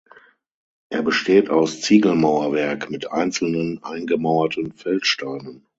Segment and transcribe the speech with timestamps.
[0.89, 5.67] Er besteht aus Ziegelmauerwerk mit einzelnen eingemauerten Feldsteinen.